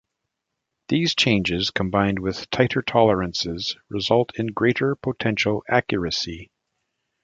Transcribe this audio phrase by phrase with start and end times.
[0.87, 6.49] These changes combined with tighter tolerances result in greater potential accuracy.